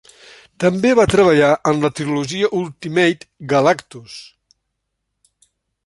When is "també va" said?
0.61-1.05